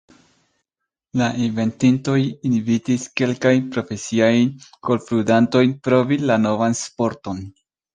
La 1.21 1.27
inventintoj 1.47 2.17
invitis 2.53 3.07
kelkajn 3.23 3.71
profesiajn 3.79 4.53
golfludantojn 4.93 5.81
provi 5.91 6.23
la 6.29 6.45
novan 6.51 6.83
sporton. 6.87 7.51